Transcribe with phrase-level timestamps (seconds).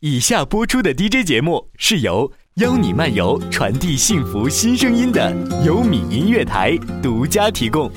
[0.00, 7.90] 以下播出的 DJ 节目是由邀你漫游传递幸福新声音的优米音乐台独家提供。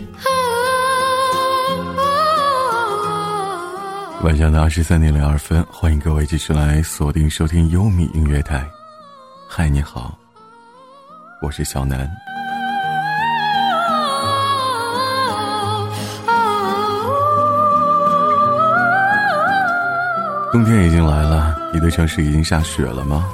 [4.24, 8.68] 晚上的二十三点零二分，欢迎各位继续来锁定收听优米音乐台。
[9.48, 10.18] 嗨，你好，
[11.40, 12.10] 我是小南。
[20.52, 23.30] 冬天已经来了，你的城市已经下雪了吗？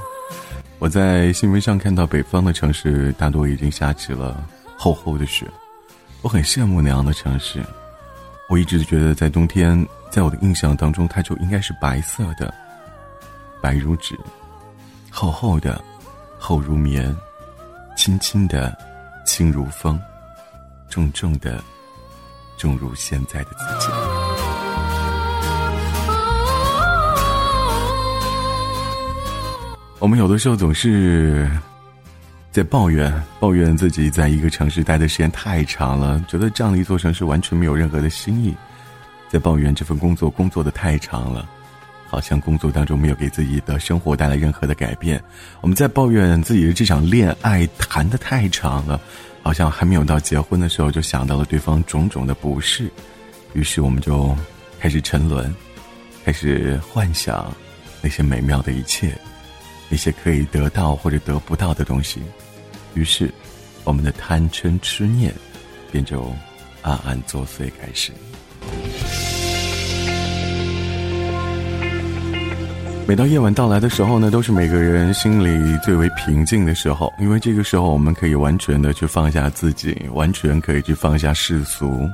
[0.79, 5.47] 我在新闻上看到北方的城市大多已经下起了厚厚的雪，
[6.21, 7.63] 我很羡慕那样的城市。
[8.47, 12.53] 我一直觉得在冬天，在我的印象当中，它就应该是白色的，
[13.59, 14.15] 白如纸，
[15.09, 15.83] 厚厚的，
[16.37, 17.13] 厚如棉，
[17.97, 18.77] 轻轻的，
[19.25, 19.99] 轻如风，
[20.89, 21.59] 重重的，
[22.55, 23.87] 重如现在的自己。
[29.99, 31.49] 我们有的时候总是
[32.51, 38.55] 在抱怨，抱怨自己在一个城市待的时间太长了，觉得这样的一座城市完全没有任何的新意，
[39.27, 41.49] 在抱怨这份工作工作的太长了，
[42.07, 45.21] 好像工作当中没有给自己的生活带来任何的改变。
[45.61, 49.01] 我们在抱怨自己的这场恋爱谈的太长了，
[49.41, 52.87] 好像还没有到结婚的时候就想到了对方种种的不适，
[53.53, 54.35] 于是我们就
[54.79, 55.51] 开始沉沦，
[56.23, 57.51] 开始幻想
[57.99, 59.17] 那些美妙的一切。
[59.89, 62.21] 那些可以得到或者得不到的东西，
[62.93, 63.33] 于是，
[63.83, 65.33] 我们的贪嗔痴念
[65.91, 66.31] 便就
[66.81, 68.11] 暗暗作祟开始。
[73.07, 82.09] 每到夜晚到来的时候呢，都是每个人心里最为平静的时候，因为这个时候我们可以完全的去放下自己，完全可以去放下世俗，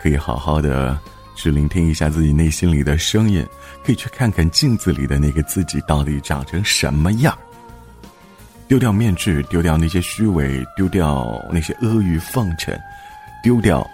[0.00, 0.96] 可以好好的。
[1.36, 3.46] 去聆听一下自己内心里的声音，
[3.84, 7.36] 可以去看看镜子里的那个自己到底长成什么样。
[8.66, 12.76] 丢掉面具，丢掉那些虚伪，丢掉那些阿谀奉承，
[13.42, 13.86] 丢掉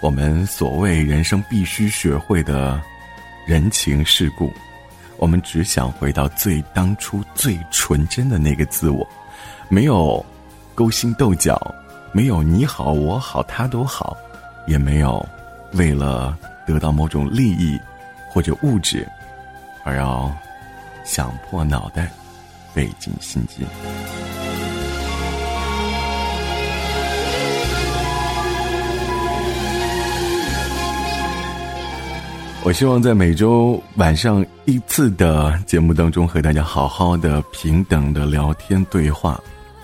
[0.00, 2.82] 我们所谓人生必须学会的
[3.46, 4.52] 人情世故。
[5.18, 9.06] 我们只想回到最当初最纯真的那个自我，
[9.68, 10.24] 没有
[10.74, 11.56] 勾心斗角，
[12.10, 14.16] 没有你好我好他都好，
[14.66, 15.24] 也没有
[15.74, 16.36] 为了。
[16.66, 17.80] 得到某种利益
[18.30, 19.06] 或者物质，
[19.84, 20.34] 而要
[21.04, 22.10] 想破脑袋、
[22.72, 23.64] 费尽心机。
[32.64, 39.40] 我希望在每周晚上一次的节目当中，和大家好好的、平等的聊天对话，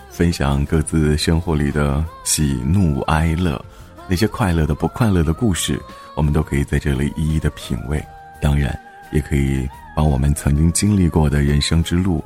[0.09, 3.61] 分享各自生活里的喜怒哀乐，
[4.09, 5.81] 那些快乐的、不快乐的故事。
[6.15, 8.05] 我们都可以在这里一一的品味，
[8.41, 8.77] 当然，
[9.13, 12.25] 也可以把我们曾经经历过的人生之路，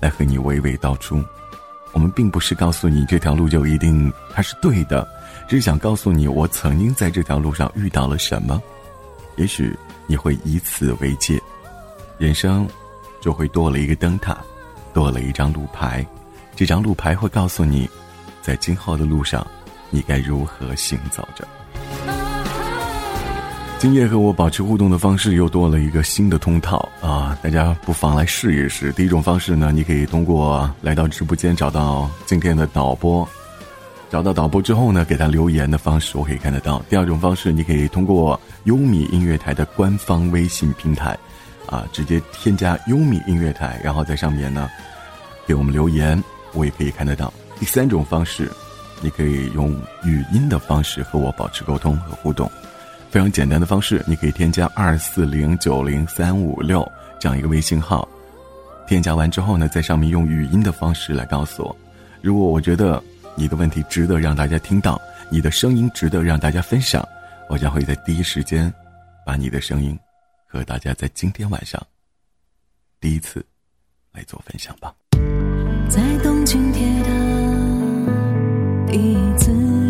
[0.00, 1.22] 来和你娓娓道出。
[1.92, 5.06] 我们并不是告诉你这条路就一定它是对的，
[5.46, 8.60] 只是想告诉你我曾经在这条路上遇到了什么，
[9.36, 11.40] 也许你会以此为戒，
[12.18, 12.66] 人生
[13.20, 14.38] 就会多了一个灯塔，
[14.92, 16.04] 多了一张路牌，
[16.56, 17.88] 这张路牌会告诉你，
[18.42, 19.46] 在今后的路上，
[19.94, 21.46] 你该如何行走着。
[23.78, 27.38] 今夜和我保持互动的方式又多了一个新的通道啊！
[27.40, 28.90] 大家不妨来试一试。
[28.94, 33.28] 第一种方式呢，你可以通过来到直播间找到今天的导播，
[34.10, 36.82] 找到导播之后呢，给他留言的方式我可以看得到。
[36.88, 41.16] 第二种方式，你可以通过优米音乐台的官方微信平台，
[41.66, 44.68] 啊，直接添加优米音乐台，然后在上面呢
[45.46, 46.20] 给我们留言，
[46.52, 47.32] 我也可以看得到。
[47.60, 48.50] 第三种方式，
[49.00, 49.72] 你可以用
[50.04, 52.50] 语音的方式和我保持沟通和互动。
[53.10, 56.90] 非常简单的方式，你可以添加二四零九零三五六
[57.20, 58.08] 这样一个微信号，
[58.88, 61.76] 添加完之后呢，在上面用语音的方式来告诉我。
[62.20, 63.02] 如果我觉得
[63.36, 65.00] 你的问题值得让大家听到，
[65.30, 67.06] 你的声音值得让大家分享，
[67.48, 68.72] 我将会在第一时间
[69.24, 69.96] 把你的声音
[70.48, 71.80] 和大家在今天晚上
[73.00, 73.44] 第一次
[74.12, 74.92] 来做分享吧。
[75.88, 77.43] 在东京铁塔
[78.94, 79.83] 一次。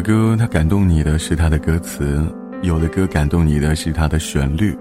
[0.00, 2.04] 歌，它感动你的是它的歌词；
[2.62, 4.74] 有的歌感动你的是它的旋律；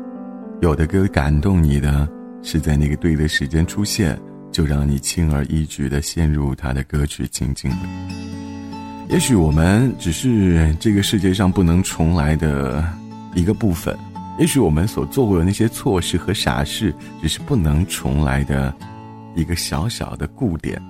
[0.61, 2.07] 有的歌感动你的
[2.41, 4.19] 是在那个对的时间出现，
[4.51, 7.77] 就让你轻而易举的陷入他的歌曲情境了。
[9.09, 12.83] 也许我们只是这个世界上不能重来的
[13.33, 13.97] 一个部分，
[14.37, 18.73] 也许我们所做过的那些错事和傻事，只是不能重来的
[19.35, 20.81] 一个小小的固点。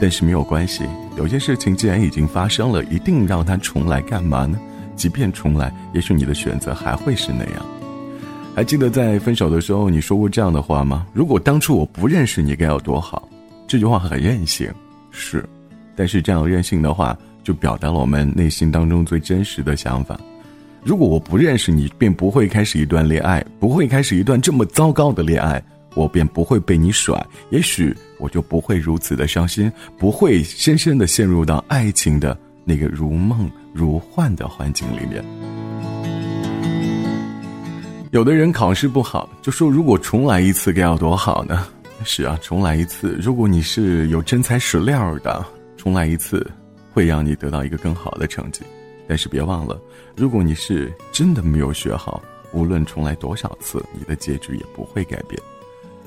[0.00, 0.84] 但是没有关系，
[1.18, 4.56] 有些事情既然已经发生了，一定让它重来干嘛呢？
[4.94, 7.66] 即便重来，也许你的选择还会是那样。
[8.54, 11.04] 还记得在分手的时候你说过这样的话吗？
[11.12, 13.28] 如果当初我不认识你，该有多好？
[13.66, 14.72] 这句话很任性，
[15.10, 15.44] 是，
[15.96, 20.18] 但是这样任性的话，就表达了我们内心当中最真实的想法。
[20.84, 25.60] 如果我不认识你，便不会开始一段恋爱，不会开始一段这么糟糕的恋爱。
[25.94, 35.24] 我便不会被你甩，也许我就不会如此的伤心，不会深深的陷入到爱情的那个如梦如幻的环境里面。
[38.10, 41.66] 有的人考试不好，就说如果重来一次该有多好呢？
[42.04, 45.44] 是啊，重来一次，如果你是有真材实料的，
[45.76, 46.48] 重来一次
[46.92, 48.62] 会让你得到一个更好的成绩。
[49.06, 49.78] 但是别忘了，
[50.16, 52.22] 如果你是真的没有学好，
[52.52, 55.40] 无论重来多少次，你的结局也不会改变。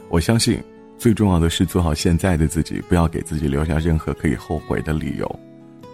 [0.10, 0.62] 我相信，
[1.02, 5.40] 最重要的是做好现在的自己，不要给自己留下任何可以后悔的理由。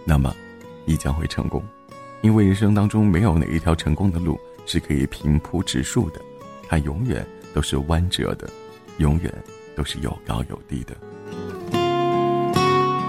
[0.04, 0.36] 那么，
[0.84, 1.64] 你将会成功，
[2.22, 6.20] 因为人生当中没有哪一条成功的路是可以平铺直述的，
[6.68, 8.50] 它永远都是弯折的，
[8.98, 9.34] 永远
[9.78, 10.94] 都是有高有低的。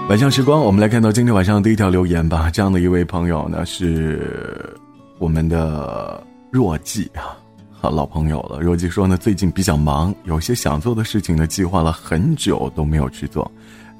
[0.07, 2.49] 晚上时光，我们来看到今天晚上第一条留言吧。
[2.49, 4.73] 这样的一位朋友呢，是
[5.17, 7.35] 我们的若季啊。
[7.81, 13.49] 和老朋友了，若吉说呢，最近比较忙，有些想做的事情呢，计划了很久都没有去做，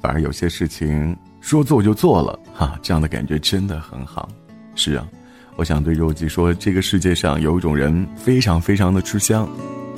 [0.02, 4.28] 反而有些事情说做就做了，哈，这样的感觉真的很好。
[4.74, 5.06] 是啊，
[5.56, 9.48] 我想对若吉说，这个世界上有一种人非常非常的吃香，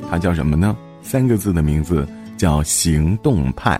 [0.09, 0.73] 他叫什么呢？
[1.01, 3.77] 三个字的名字叫行动派。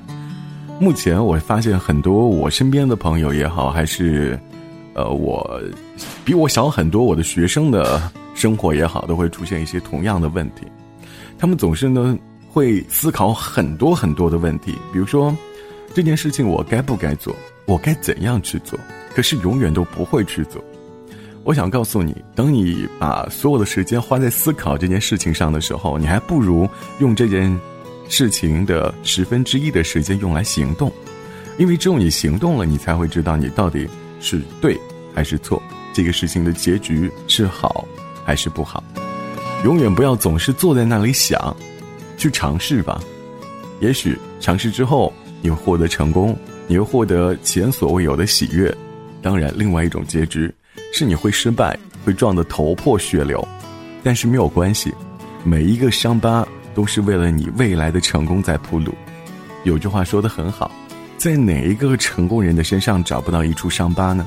[0.81, 4.37] 目前我发现很多我身边的朋友也好，还是，
[4.95, 5.61] 呃，我
[6.25, 8.01] 比我小很多我的学生的。
[8.33, 10.67] 生活也好，都会出现一些同样的问题。
[11.37, 12.17] 他们总是呢
[12.49, 15.35] 会思考很多很多的问题，比如说
[15.93, 17.35] 这件事情我该不该做，
[17.65, 18.79] 我该怎样去做，
[19.13, 20.63] 可是永远都不会去做。
[21.43, 27.59] 我想告诉你，等你把所有的时间花在思考这件事情上的时候，你还不如用这件
[28.07, 30.89] 事情的十分之一的时间用来行动，
[31.57, 33.85] 因为只有你行动了，你才会知道你到底
[34.21, 34.79] 是对
[35.13, 35.61] 还是错，
[35.93, 37.85] 这个事情的结局是好。
[38.25, 38.83] 还是不好，
[39.63, 41.55] 永远不要总是坐在那里想，
[42.17, 43.01] 去尝试吧。
[43.79, 45.11] 也许尝试之后，
[45.41, 46.37] 你会获得成功，
[46.67, 48.73] 你会获得前所未有的喜悦。
[49.21, 50.53] 当然，另外一种结局
[50.93, 53.45] 是你会失败，会撞得头破血流。
[54.03, 54.93] 但是没有关系，
[55.43, 58.93] 每一个伤疤都是为了你未来的成功在铺路。
[59.63, 60.69] 有句话说的很好，
[61.17, 64.25] 在哪一个成功人的身上找不到一处伤疤呢？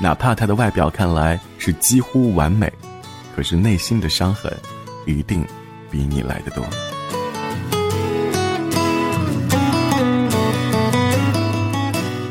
[0.00, 2.72] 哪怕他的外表看来是几乎完美。
[3.38, 4.52] 可是内心的伤痕，
[5.06, 5.46] 一定
[5.92, 6.64] 比你来的多。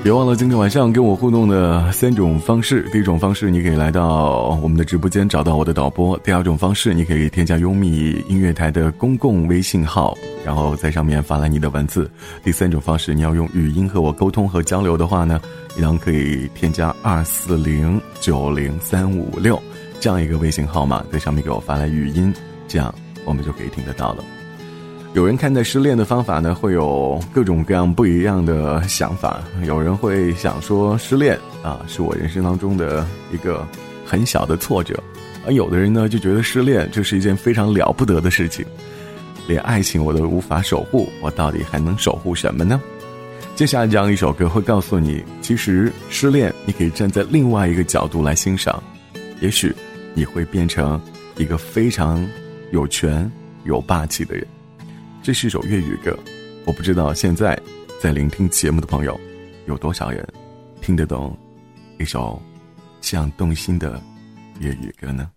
[0.04, 10.14] 别忘了今天晚上跟我互动的三种方式：第一种方式，你可以来到我们的直播间找到我的导播；第二种方式，你可以添加优米音乐台的公共微信号，
[10.46, 12.04] 然后在上面发来你的文字；
[12.44, 15.40] 第三种方式，你要用语音和我沟通和交流的话呢，
[15.78, 19.58] 一样可以添加二四零九零三五六
[20.00, 22.34] 这样一个微信号码，在上面给我发来语音，
[22.68, 22.94] 这样
[23.26, 24.24] 我们就可以听得到了。
[25.14, 29.42] 有人看待失恋的方法呢，会有各种各样不一样的想法。
[29.66, 33.68] 有人会想说，失恋啊，是我人生当中的一个
[34.06, 34.96] 很小的挫折；
[35.46, 38.64] 而有的人呢，就觉得失恋这是一件非常了不得的事情。
[39.48, 42.80] 连爱情我都无法守护，我到底还能守护什么呢？
[43.56, 48.84] 接下来这样一首歌会告诉你，其实失恋你可以站在另外一个角度来欣赏，
[49.42, 49.74] 也许
[50.18, 51.00] 你会变成
[51.36, 52.28] 一个非常
[52.72, 53.32] 有权
[53.66, 54.48] 有霸气的人。
[55.22, 56.18] 这是一首粤语歌，
[56.66, 57.56] 我不知道现在
[58.02, 59.20] 在聆听节目的朋友
[59.68, 60.28] 有多少人
[60.82, 61.38] 听得懂
[62.00, 62.42] 一首
[63.00, 64.02] 这样动心的
[64.60, 65.30] 粤语歌呢？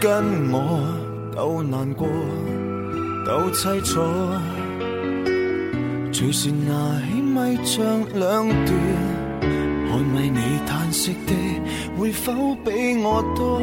[0.00, 0.80] 跟我
[1.34, 2.06] 斗难过、
[3.26, 4.00] 斗凄楚，
[6.12, 7.82] 随时拿起咪唱
[8.14, 8.72] 两段，
[9.90, 11.32] 安慰你叹息的
[11.98, 12.32] 会否
[12.64, 13.60] 比我多？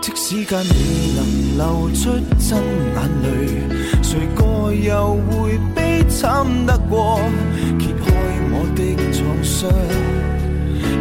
[0.00, 0.64] 即使间未
[1.16, 2.58] 能流出真
[2.94, 3.26] 眼泪，
[4.02, 7.20] 谁个又会悲惨得过？
[7.78, 8.12] 揭开
[8.50, 8.80] 我的
[9.12, 9.70] 创伤。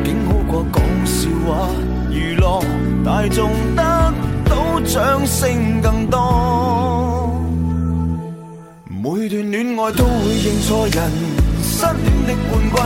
[0.03, 1.69] 竟好过讲笑话
[2.13, 2.61] 娱乐
[3.03, 4.13] 大众得
[4.47, 7.41] 到掌声更多，
[8.87, 11.11] 每段恋爱都会认错人，
[11.63, 12.77] 失恋的冠军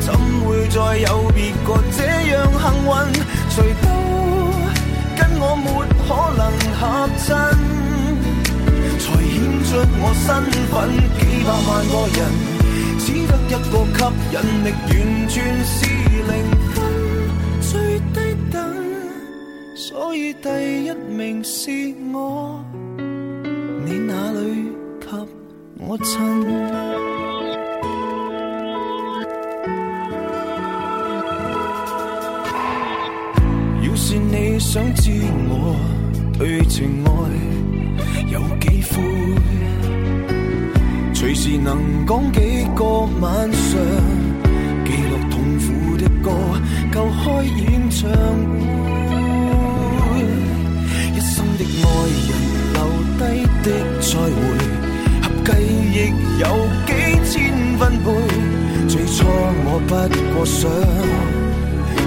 [0.00, 0.12] 怎
[0.44, 2.90] 会再有别个这样幸运？
[3.48, 3.86] 谁都
[5.16, 5.66] 跟我没
[6.04, 6.40] 可能
[6.78, 6.82] 合
[7.16, 7.26] 衬，
[8.98, 9.34] 才显
[9.64, 10.26] 出我身
[10.66, 10.74] 份。
[11.16, 12.18] 几百万个人，
[12.98, 13.96] 只得一个吸
[14.32, 15.76] 引力，完全是
[16.26, 16.57] 零。
[20.00, 20.48] 所以第
[20.84, 21.72] 一名是
[22.12, 22.64] 我，
[23.84, 25.08] 你哪里给
[25.76, 26.20] 我亲？
[33.82, 35.10] 要是你想知
[35.48, 35.74] 我
[36.38, 37.10] 对情爱
[38.30, 39.02] 有几灰，
[41.12, 42.84] 随时能讲几个
[43.20, 43.80] 晚上，
[44.86, 46.30] 记录痛苦的歌，
[46.92, 48.77] 够开演唱会。
[53.68, 54.40] 的再会，
[55.22, 55.48] 合计
[55.92, 55.96] 亦
[56.40, 56.42] 有
[56.86, 56.90] 几
[57.30, 57.36] 千
[57.78, 58.06] 分贝。
[58.88, 59.16] 最初
[59.64, 59.90] 我不
[60.34, 60.58] 过想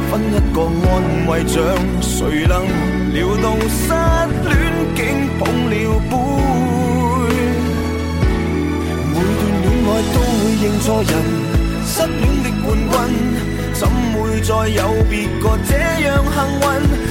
[0.09, 0.91] 分一个安
[1.27, 1.53] 慰奖，
[2.01, 2.53] 谁能
[3.13, 3.79] 料到失
[4.49, 4.51] 恋
[4.95, 4.99] 竟
[5.37, 5.73] 碰了
[6.09, 6.13] 杯。
[9.11, 11.13] 每段恋爱都会认错人，
[11.85, 12.93] 失恋的冠军
[13.73, 13.79] 怎
[14.13, 16.65] 会再有别个这样幸运？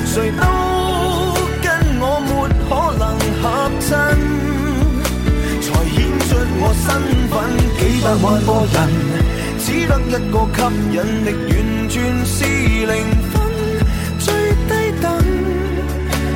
[0.07, 0.42] 谁都
[1.62, 1.69] 跟。
[2.02, 2.28] 我没
[2.66, 3.02] 可能
[3.42, 3.44] 合
[3.80, 3.88] 衬，
[5.61, 5.97] 才显
[6.28, 6.30] 出
[6.61, 6.87] 我身
[7.30, 7.32] 份。
[7.78, 8.78] 几百万个人，
[9.59, 10.59] 只得一个吸
[10.92, 11.52] 引力，完
[11.88, 11.94] 全
[12.26, 12.35] 是
[12.87, 12.92] 零
[13.30, 13.32] 分，
[14.18, 14.25] 最
[14.68, 14.70] 低
[15.00, 15.04] 等。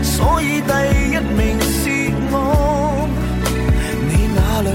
[0.02, 0.70] 所以第
[1.10, 1.72] 一名是
[2.30, 2.34] 我，
[4.08, 4.68] 你哪里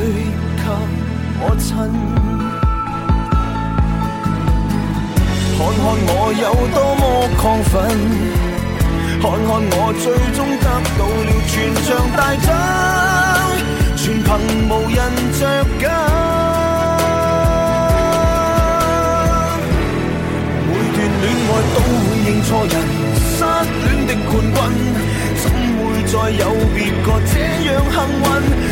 [0.58, 0.62] 给
[1.42, 1.68] 我亲？
[5.58, 6.44] 看看我有
[6.74, 7.02] 多么
[7.38, 7.74] 亢奋。
[9.22, 10.66] 看看我最终得
[10.98, 12.48] 到了全场大奖，
[13.98, 14.28] 全凭
[14.70, 14.98] 无人
[15.38, 15.42] 着
[15.78, 15.84] 紧。
[20.66, 22.74] 每段恋爱都会认错人，
[23.36, 23.44] 失
[23.84, 24.80] 恋的冠军
[25.36, 25.44] 怎
[25.76, 26.42] 会再有
[26.74, 27.34] 别个这
[27.68, 28.28] 样幸运？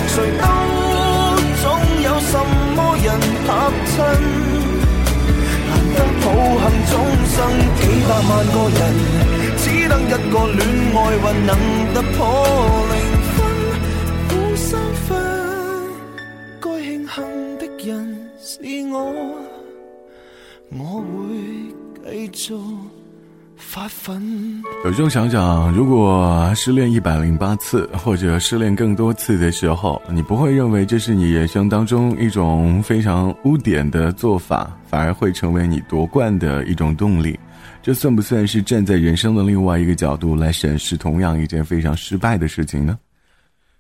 [0.08, 0.44] 谁都
[1.62, 1.66] 总
[2.04, 2.34] 有什
[2.74, 3.06] 么人
[3.46, 3.48] 合
[3.92, 3.96] 衬，
[5.68, 6.25] 难得抱
[6.63, 6.94] 幸终
[7.36, 7.36] 生
[7.75, 8.82] 几百万个人，
[9.58, 10.12] 只等一。
[10.30, 11.56] 个恋爱还能
[11.94, 12.20] 突破
[12.92, 12.96] 零
[13.36, 13.38] 分，
[14.28, 14.68] 好三
[15.06, 15.08] 分。
[16.60, 17.16] 该庆幸
[17.58, 17.88] 的人
[18.42, 18.50] 是
[18.92, 18.96] 我，
[20.72, 22.60] 我會繼續。
[23.56, 24.22] 發奮。
[24.86, 37.38] 有时候想想，如果失恋一百零八次，或者失恋更多次的时候，你不会认为这是你人生当中一种非常污点的做法，反而会成为你夺冠的一种动力。
[37.88, 43.00] 这算不算是站在人生的另外一个角度来审视同样一件非常失败的事情呢？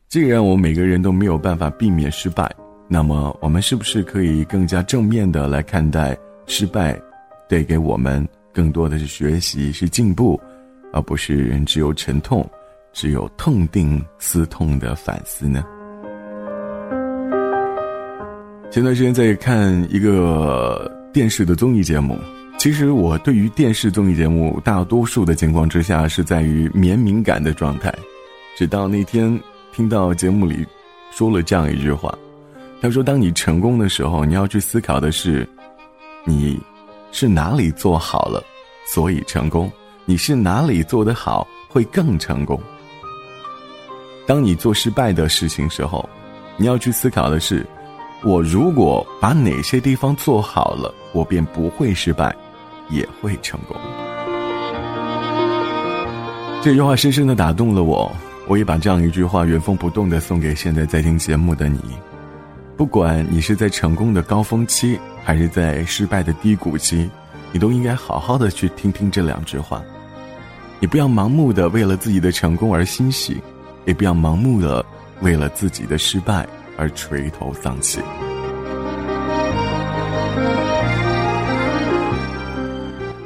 [0.07, 2.49] 既然我们每个人都没有办法避免失败，
[2.87, 6.97] 那么我们是不是可以更加正面的来看待失败，
[7.49, 8.25] 带给我们？
[8.53, 10.39] 更多的是学习，是进步，
[10.93, 12.49] 而不是只有沉痛，
[12.93, 15.61] 只有痛定思痛的反思呢。
[18.71, 22.17] 前段时间在看一个电视的综艺节目，
[22.57, 27.93] 其实我对于电视综艺节目大多数的情况之下是在于免敏感的状态，
[28.57, 29.39] 直到那天
[29.71, 30.65] 听到节目里
[31.11, 32.13] 说了这样一句话，
[32.81, 35.47] 他说：“当你成功的时候，你要去思考的是，
[36.25, 36.59] 你。”
[37.13, 38.43] 是哪里做好了，
[38.85, 39.71] 所以成功？
[40.05, 42.61] 你是哪里做得好，会更成功？
[44.27, 46.07] 当你做失败的事情时候，
[46.57, 47.65] 你要去思考的是：
[48.23, 52.35] 我如果把哪些地方做好了，我便不会失败，
[52.89, 53.75] 也会成功。
[56.61, 58.11] 这句话深深的打动了我，
[58.47, 61.79] 我也把这样一句话原封不动的送给现在在听节目的你。
[62.75, 67.09] 不管你是在成功的高峰期，还是在失败的低谷期，
[67.51, 69.81] 你都应该好好的去听听这两句话。
[70.79, 73.41] 你不要盲目的为了自己的成功而欣喜，
[73.85, 74.85] 也不要盲目的
[75.21, 76.47] 为了自己的失败
[76.77, 77.99] 而垂头丧气。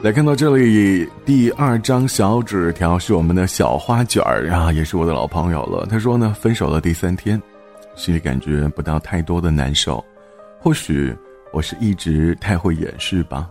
[0.04, 5.86] 来看到这里，第二张小纸条是我们的小花卷儿啊，也是我的老朋友了。
[5.86, 7.40] 他说呢，分手了第三天。
[7.96, 10.04] 心里感觉不到太多的难受，
[10.60, 11.16] 或许
[11.54, 13.48] 我是一直太会掩饰吧。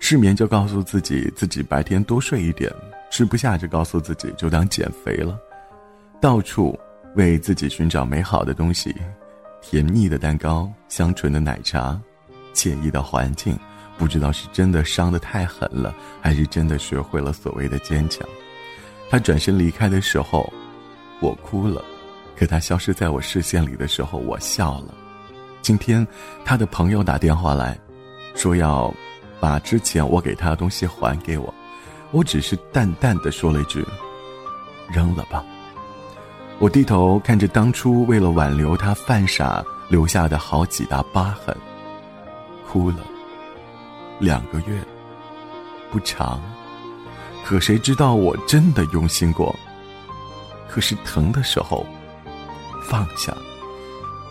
[0.00, 2.68] 失眠就告诉自己自己白天多睡一点，
[3.08, 5.38] 吃不下就告诉自己就当减肥了。
[6.20, 6.76] 到处
[7.14, 8.92] 为自己寻找美好的东西，
[9.60, 11.96] 甜蜜的蛋糕，香醇的奶茶，
[12.54, 13.56] 惬意的环境，
[14.02, 18.28] 不知道是真的伤得太狠了，还是真的学会了所谓的坚强。
[19.08, 20.52] 他转身离开的时候，
[21.20, 21.84] 我哭了。
[22.36, 24.92] 可他消失在我视线里的时候，我笑了。
[25.60, 26.04] 今天，
[26.44, 27.78] 他的朋友打电话来，
[28.34, 28.92] 说要
[29.38, 31.54] 把之前我给他的东西还给我。
[32.10, 33.86] 我只是淡淡的说了一句
[34.92, 35.44] ：“扔了吧。”
[36.58, 41.56] 我低头看着当初为了挽留他犯傻留下的好几大疤痕，
[42.66, 42.96] 哭了。
[44.22, 44.80] 两个月，
[45.90, 46.40] 不长，
[47.44, 49.54] 可谁知道我真的用心过。
[50.70, 51.84] 可是疼的时候。
[52.84, 53.32] 放下，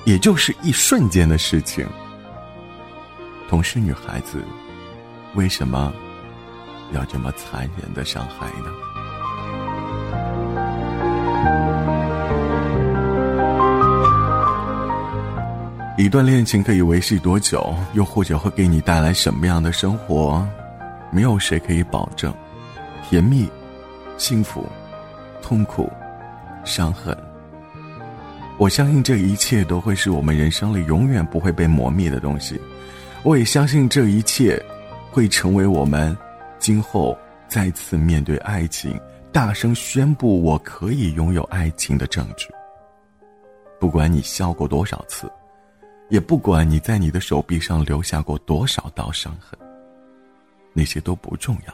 [0.05, 1.87] 也就是一瞬间的事情。
[3.49, 4.43] 同是女孩子，
[5.35, 5.91] 为什么
[6.91, 8.69] 要这么残忍的伤害呢？
[15.97, 20.47] 一段恋情可以维系多久，又或者会给你带来什么样的生活，
[21.11, 22.33] 没有谁可以保证。
[23.03, 23.47] 甜蜜、
[24.17, 24.65] 幸福、
[25.41, 25.91] 痛苦、
[26.63, 27.15] 伤痕。
[28.57, 32.59] 我相信这一切都会是我们人生里永远不会被磨灭的东西，
[33.23, 34.63] 我也相信这一切，
[35.11, 36.17] 会成为我们
[36.57, 37.17] 今后
[37.49, 38.97] 再次面对爱情、
[39.31, 42.47] 大声宣布我可以拥有爱情的证据。
[43.77, 45.29] 不管你笑过多少次，
[46.11, 49.57] 也不管你在你的手臂上留下过多少道伤痕，
[50.73, 51.73] 那些都不重要，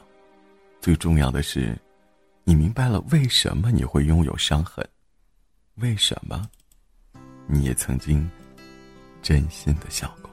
[0.80, 1.76] 最重要的是，
[2.44, 4.88] 你明白了为什么你会拥有伤痕，
[5.78, 6.48] 为什么。
[7.48, 8.30] 你也曾经
[9.24, 10.27] 真心的笑过。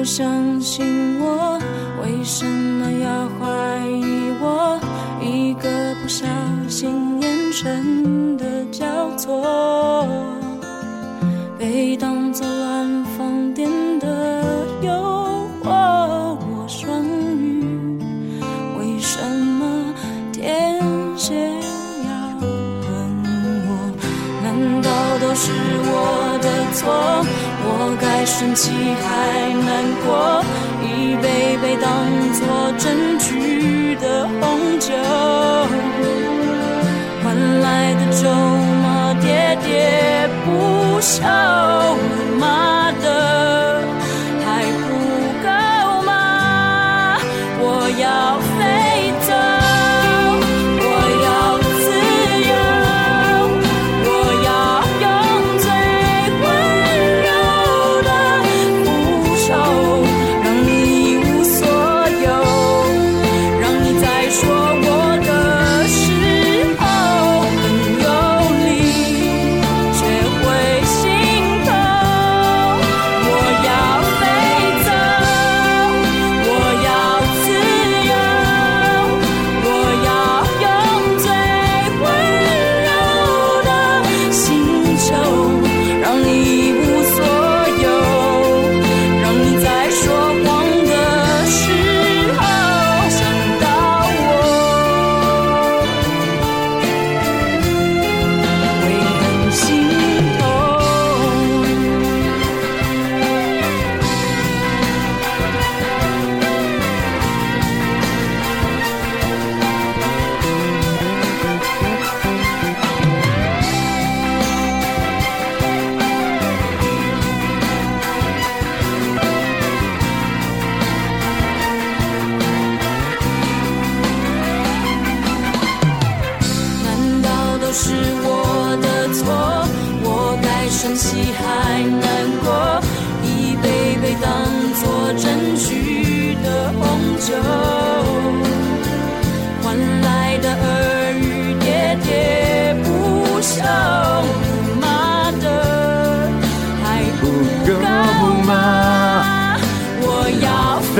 [0.00, 1.60] 不相信我，
[2.02, 4.80] 为什么要怀疑我？
[5.20, 5.68] 一个
[6.00, 6.24] 不小
[6.70, 8.86] 心眼神的交
[9.18, 10.08] 错，
[11.58, 14.90] 被当作乱放电的诱
[15.62, 15.68] 惑。
[15.68, 17.04] 我双
[17.36, 17.62] 鱼，
[18.78, 19.94] 为什么
[20.32, 20.80] 天
[21.14, 21.34] 蝎
[22.06, 22.10] 要
[22.40, 22.48] 恨
[23.68, 23.92] 我？
[24.42, 24.88] 难道
[25.20, 25.52] 都是
[25.84, 26.88] 我的错？
[27.90, 28.70] 不该生气
[29.02, 30.44] 还难过。
[30.80, 34.94] 一杯杯当作证据的红酒，
[37.24, 38.30] 换来的咒
[38.84, 39.68] 骂喋喋
[40.44, 41.59] 不休。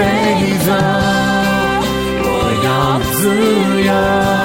[0.01, 0.05] 飞
[0.65, 0.73] 走，
[2.25, 2.29] 我
[2.65, 2.69] 要
[3.13, 3.21] 自
[3.85, 4.40] 由。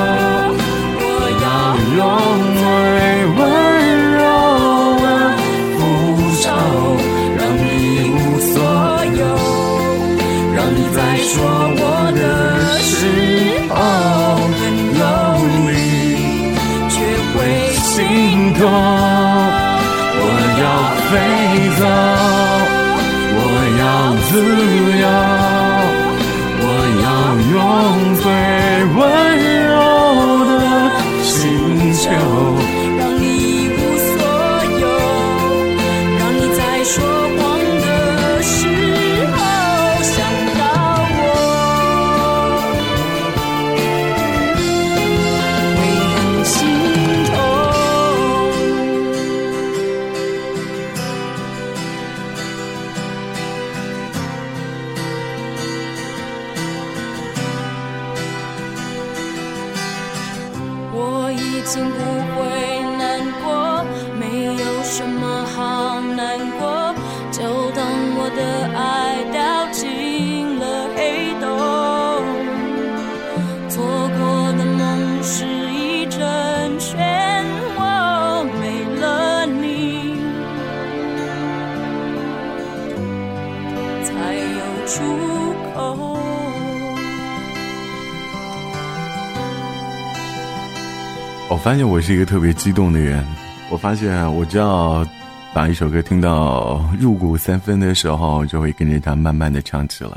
[91.65, 93.25] 发现我是一个特别激动的人。
[93.71, 95.04] 我发现，我只要
[95.51, 100.12] 把一首歌听到入骨三分的时候，就会跟着它慢慢的唱起来。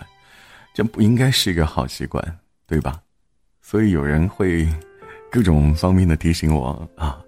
[0.75, 2.23] 这不应该是一个好习惯，
[2.67, 3.01] 对吧？
[3.63, 4.69] 所以有人会
[5.33, 7.19] 各种方面的提醒我啊，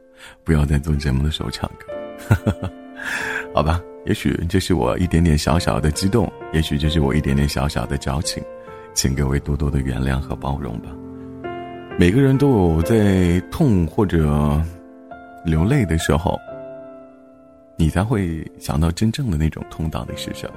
[0.44, 2.70] 不要在做节目的时候唱歌。
[3.54, 8.44] 好吧，也许这是我一点点小小的激动，也许这是我一点点小小的矫情，
[8.92, 10.90] 请各位多多的原谅和包容吧。
[12.00, 14.58] 每个人都有在痛或者
[15.44, 16.40] 流泪的时候，
[17.76, 20.54] 你才会想到真正的那种痛到底是什么。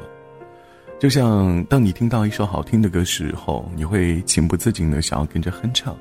[1.02, 5.98] 就像当你听到一首好听的歌时候，你会情不自禁的想要跟着哼唱，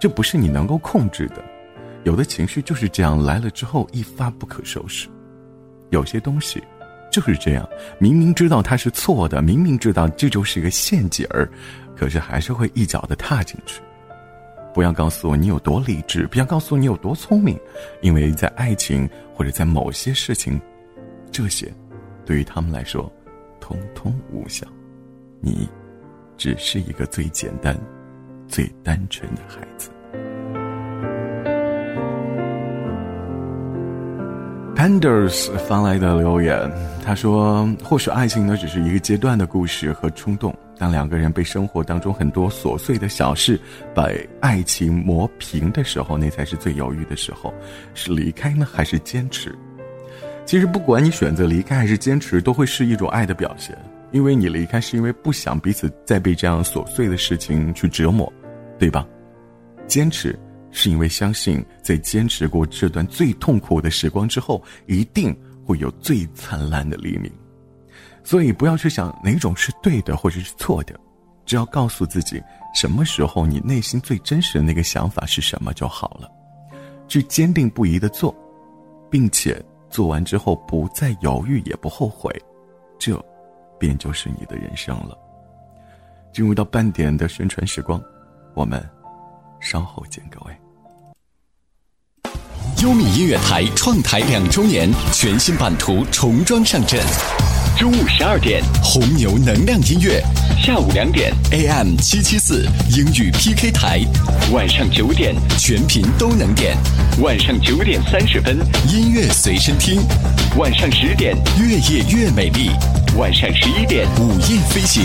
[0.00, 1.44] 这不是你能够控制的。
[2.04, 5.06] 有的情绪就是这样来了之后一发不可收拾。
[5.90, 6.64] 有些东西
[7.12, 11.46] 就是这样，明明知道它是错的，明明知道这就是一个陷阱儿，
[11.94, 13.82] 可是还是会一脚的踏进去。
[14.76, 17.58] 不要告诉我你有多理智，不要告诉我你有多聪明，
[18.02, 20.60] 因为在爱情或者在某些事情，
[21.32, 21.72] 这些
[22.26, 23.10] 对于他们来说，
[23.58, 24.66] 通通无效。
[25.40, 25.66] 你
[26.36, 27.74] 只是一个最简单、
[28.48, 29.88] 最单纯的孩子。
[34.76, 36.70] Panders 发来的留言，
[37.02, 43.58] 他说：“或许爱情呢，只是一个阶段的故事和冲动。”当两个人被生活当中很多琐碎的小事
[43.94, 44.08] 把
[44.40, 47.52] 爱情磨平的时候，那才是最犹豫的时候，
[47.94, 49.56] 是离开呢，还是坚持？
[50.44, 53.76] 其实不管你选择离开还是坚持，都会是一种爱的表现。
[54.12, 58.32] 因为你离开是因为不想彼此再被这样琐碎的事情去折磨，
[58.78, 59.06] 对吧？
[59.88, 60.38] 坚持
[60.70, 67.30] 是因为相信在坚持过这段最痛苦的时光之后，一定会有最灿烂的黎明。
[68.26, 70.98] 所以不要去想哪种是对的或者是错的，
[71.44, 72.42] 只要告诉自己
[72.74, 76.28] 什么时候你内心最真实的那个想法是什么就好了，
[77.06, 78.34] 去坚定不移的做，
[79.08, 82.30] 并且做完之后不再犹豫也不后悔，
[82.98, 83.16] 这。
[83.78, 85.14] 便就是你的人生了。
[86.32, 88.02] 进入到半点的宣传时光，
[88.54, 88.82] 我们
[89.60, 90.56] 稍后见，各位。
[92.82, 96.98] 优米音乐台创台两周年全新版图重装上阵，
[97.76, 98.64] 中午十二点。
[98.82, 100.22] 红牛能量音乐，
[100.58, 101.30] 下午两点。
[101.50, 104.00] AM 七七四英语 PK 台，
[104.50, 105.34] 晚上九点。
[105.58, 106.74] 全频都能点，
[107.20, 108.58] 晚上九点三十分。
[108.88, 110.00] 音乐随身听，
[110.56, 111.36] 晚上十点。
[111.60, 112.70] 越夜越美丽。
[113.18, 115.04] 晚上十一点，午夜飞行。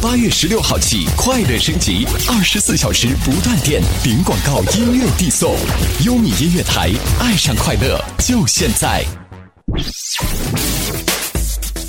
[0.00, 5.56] 八月十六号起，快乐升级，二十四小时不断电，零广告音乐递送。
[6.04, 9.04] 优米音乐台，爱上快乐就现在。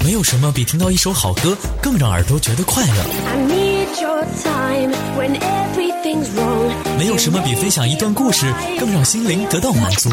[0.04, 2.94] 没有什么比听到一首好歌更让耳朵觉得快乐。
[6.98, 10.10] 没有什么比分享一段故事更让心灵得到满足。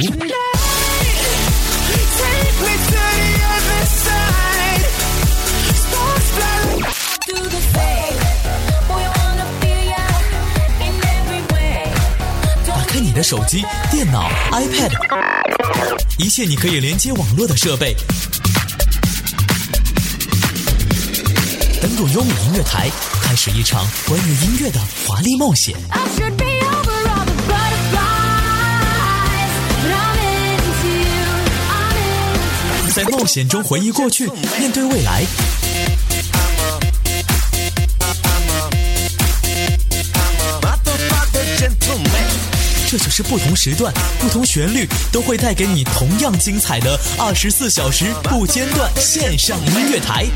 [13.20, 14.90] 的手机、电脑、iPad，
[16.16, 17.94] 一切你可以连接网络的设备，
[21.82, 22.88] 登录优米音乐台，
[23.22, 25.76] 开始一场关于音乐的华丽冒险。
[32.94, 35.26] 在冒险中回忆过去，面对未来。
[42.90, 50.26] 这就是不同时段、不同旋律都会带给你同样精彩的二十四小时不间断线上音乐台。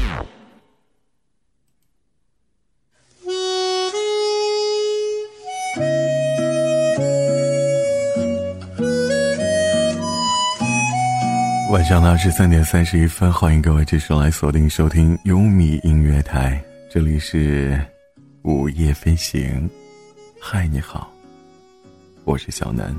[11.73, 17.85] 晚上的二十三点三十一分，欢迎各位继续来锁定收听优米音乐台，这里是
[18.43, 19.69] 午夜飞行。
[20.40, 21.13] 嗨，你好。
[22.25, 22.95] 我是小南。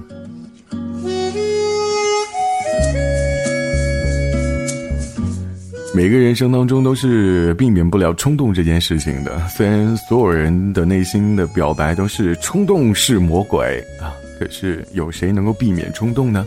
[5.93, 9.39] 每个人生当中都是避免不了冲动这件事情的。
[9.47, 16.45] 虽然所有人的内心的表白都是冲动是魔鬼啊，可是有谁能够避免冲动呢？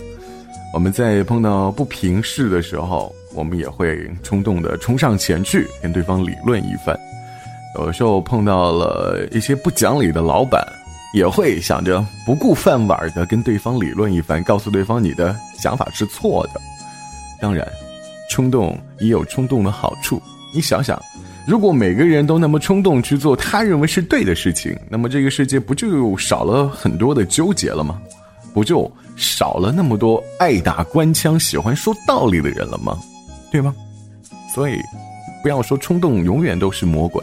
[0.74, 6.94] 我们在碰到不平事的时候，我们也会冲动的冲上前去跟对方理论一番。
[7.76, 10.62] 有时候碰到了一些不讲理的老板。
[11.12, 16.60] 也会想着不顾饭碗的跟对方理论一番，告诉对方你的想法是错的。
[17.40, 17.66] 当然，
[18.30, 20.20] 冲动也有冲动的好处。
[20.54, 21.00] 你想想，
[21.46, 28.00] 如果每个人都那么冲动去做他认为是对的事情，那么这个世界不就少了很多的纠结了吗？
[28.54, 32.98] 不就少了那么多爱打官腔、喜欢说道理的人了吗？
[33.50, 33.74] 对吗？
[34.54, 34.80] 所以，
[35.42, 37.22] 不要说冲动永远都是魔鬼，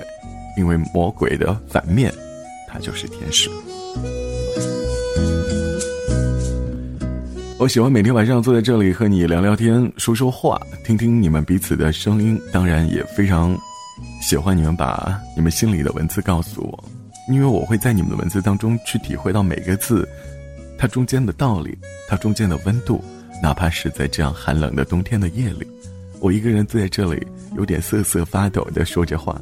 [0.56, 2.14] 因为魔鬼的反面，
[2.68, 3.50] 它就是天使。
[7.58, 12.40] 我喜欢每天晚上坐在这里和你聊聊天、说说话，听听你们彼此的声音。
[12.52, 13.58] 当然，也非常
[14.22, 16.84] 喜欢你们把你们心里的文字告诉我，
[17.28, 20.08] 因为我会在你们的文字当中去体会到每个字
[20.78, 21.76] 它中间的道理，
[22.08, 23.04] 它中间的温度。
[23.42, 25.68] 哪怕是在这样寒冷的冬天的夜里，
[26.20, 27.26] 我一个人坐在这里，
[27.58, 29.42] 有点瑟瑟发抖的说着话，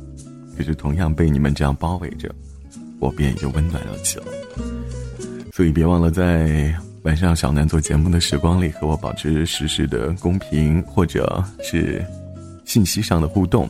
[0.58, 2.34] 可是同样被你们这样包围着，
[3.04, 4.26] 我便也就温暖了起来。
[5.52, 6.74] 所以，别忘了在。
[7.04, 12.02] 晚上小南做节目的时光里，和我保持实时的公屏或者是
[12.64, 13.70] 信息上的互动。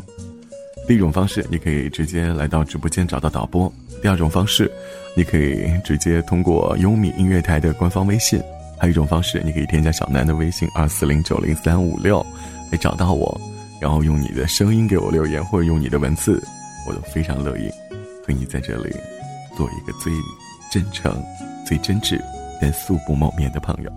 [0.87, 3.67] 第一种方式，你可以直接来到直播间找到导播；
[4.03, 4.71] 第二种方式，
[5.15, 8.39] 你可以直接通过优米音乐台的官方微信；
[8.77, 12.23] 还有一种方式，你可以添加小南的微信二四零九零三五六
[12.71, 13.41] 来找到我，
[13.81, 16.39] 然后用你的声音给我留言，或者用你的文字，
[16.87, 17.67] 我都非常乐意
[18.27, 18.95] 和你在这里
[19.55, 20.11] 做一个最
[20.71, 21.11] 真诚、
[21.65, 22.19] 最真挚。
[22.61, 23.91] 但素不谋面的朋友，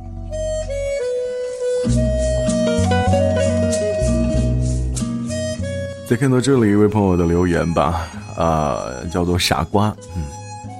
[6.09, 10.25] 再看到这里一位朋友的留言吧，啊，叫做傻瓜，嗯，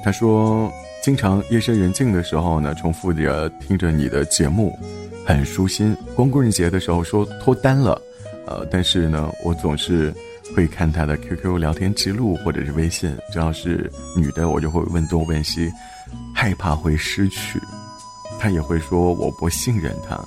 [0.05, 0.69] 他说
[1.01, 4.77] 经常夜深人静的时候呢，重复着听着你的节目，
[5.25, 5.97] 很舒心。
[6.17, 8.03] 光棍节的时候说脱单了，
[8.49, 10.13] 呃，但是呢，我总是
[10.57, 15.71] 会看他的 QQ 聊天记录或者是微信，只要是女的，我就会问东问西，
[16.35, 17.61] 害怕会失去。
[18.41, 20.19] 他也会说我不信任他，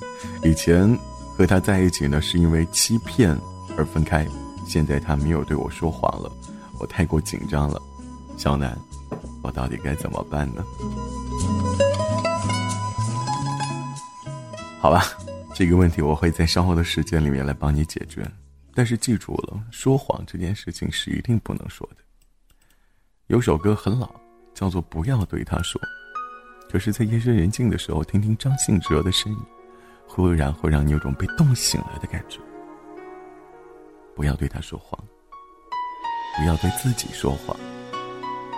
[0.43, 0.95] 以前
[1.35, 3.35] 和他在一起呢是因为欺骗
[3.75, 4.23] 而分开，
[4.67, 6.31] 现在他没有对我说谎了，
[6.77, 7.81] 我太过紧张了，
[8.37, 8.77] 小南，
[9.41, 10.63] 我到底该怎么办呢？
[14.79, 15.05] 好吧，
[15.55, 18.23] 这个问题我会在稍后的时间里面来帮你解决，
[18.79, 22.03] 但是记住了，说谎这件事情是一定不能说的。
[23.27, 24.09] 有首歌很老，
[24.53, 25.81] 叫做《不要对他说》。
[26.71, 29.39] 可是，在夜深人静的时候，听听张信哲的声音，
[30.07, 32.39] 忽然会让你有种被冻醒了的感觉。
[34.15, 34.97] 不要对他说谎，
[36.37, 37.53] 不要对自己说谎，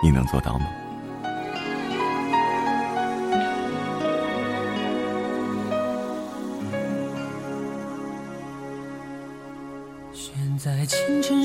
[0.04, 0.66] 你能做到吗？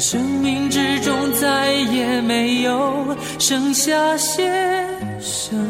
[0.00, 4.50] 生命之中再也没有剩下些
[5.20, 5.69] 什么，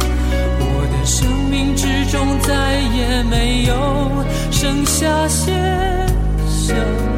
[2.11, 5.53] 中再也没有剩下些
[6.49, 7.10] 什么，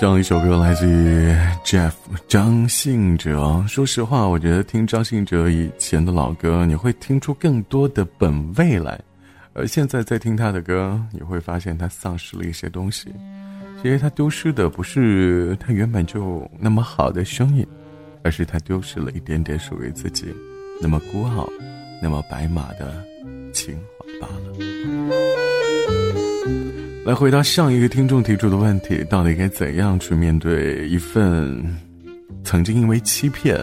[0.00, 1.30] 这样一首歌来自于
[1.62, 1.92] Jeff
[2.26, 3.62] 张信哲。
[3.68, 8.98] 说实话，我觉得听张信哲以前的老歌，你会听出更多的本味来；
[9.52, 13.12] 而现在在听他的歌，你会发现他丧失了一些东西。
[13.82, 17.66] 其实他丢失的不是他原本就那么好的声音，
[18.24, 20.34] 而是他丢失了一点点属于自己
[20.80, 21.46] 那么孤傲、
[22.02, 23.04] 那么白马的
[23.52, 25.29] 情怀罢了。
[27.10, 31.60] 来回答上一个听众提出的问题：到底该怎样去面对一份
[32.44, 33.56] 曾经因为欺骗，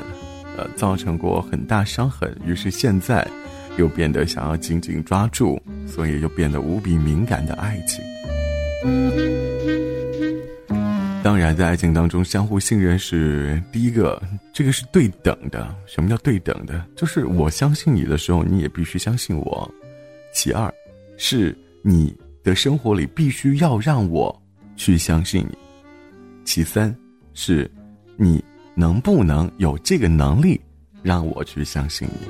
[0.58, 3.26] 呃，造成过很大伤痕，于是现在
[3.78, 8.04] 又变得想要紧紧抓住，所以又变得无比敏感的爱情？
[11.24, 14.22] 当然，在爱情当中，相互信任是第一个，
[14.52, 15.74] 这个是对等的。
[15.86, 16.84] 什么叫对等的？
[16.98, 19.74] 就是我相信你的时候，你也必须相信我。
[20.34, 20.70] 其二，
[21.16, 22.14] 是你
[22.48, 24.34] 的生活里必须要让我
[24.78, 25.58] 去相信你。
[26.46, 26.96] 其三，
[27.34, 27.70] 是
[28.16, 28.42] 你
[28.74, 30.58] 能不能有这个能力
[31.04, 32.28] 让我去相信你。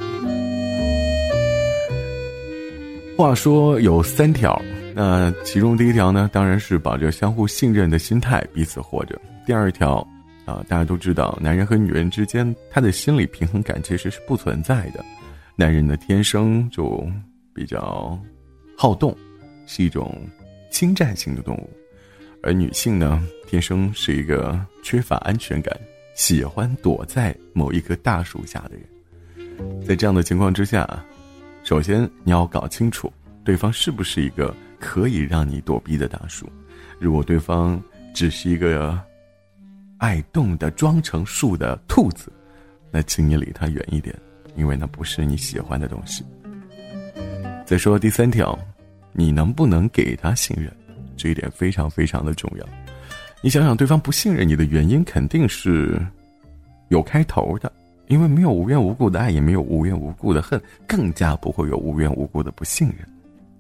[3.16, 4.60] 话说有三条。
[4.96, 9.22] 那其中第一条呢，当然是保着相互信任的心态彼此活着。
[9.46, 9.98] 第二条，
[10.46, 15.06] 啊，大家都知道，男人和女人之间他的心理平衡感其实是不存在的。
[15.56, 17.08] 男人呢天生就
[17.54, 18.20] 比较
[18.76, 19.16] 好动，
[19.68, 20.20] 是一种
[20.72, 21.70] 侵占性的动物，
[22.42, 25.80] 而女性呢天生是一个缺乏安全感，
[26.16, 29.86] 喜欢躲在某一棵大树下的人。
[29.86, 31.06] 在这样的情况之下，
[31.64, 33.14] 首先你要搞清楚
[33.46, 34.52] 对方是不是一个。
[34.80, 36.48] 可以让你躲避的大树，
[37.00, 37.82] 如果对方
[38.14, 38.96] 只是一个
[39.98, 42.32] 爱动的装成树的兔子，
[42.92, 44.16] 那请你离他远一点，
[44.56, 46.24] 因为那不是你喜欢的东西。
[47.66, 48.56] 再说第三条，
[49.20, 50.72] 你能不能给他信任，
[51.18, 52.66] 这一点非常非常的重要。
[53.42, 56.00] 你想想，对方不信任你的原因肯定是
[56.90, 57.72] 有开头的，
[58.10, 62.98] 因为没有无缘无故的爱，也没有无缘无故的恨，更加不会有无缘无故的不信任，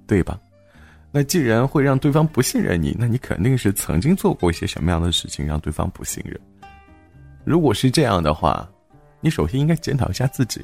[0.05, 0.39] 对吧？
[1.11, 6.39] 那既然会让对方不信任你，那你肯定是曾经做过一些什么样的事情让对方不信任？
[7.43, 8.69] 如果是这样的话，
[9.21, 10.61] 你首先应该检讨一下自己，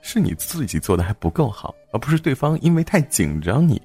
[0.00, 3.80] 是你自己做的还不够好，而不是对方因为太紧张你。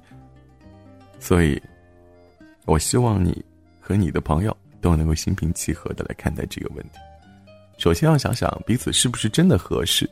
[1.18, 1.60] 所以，
[2.66, 3.44] 我希望你
[3.80, 6.98] 和你的朋友都能够心平气和的来看待这个问题。
[7.78, 10.08] 首先要想想彼此是不是真的合适，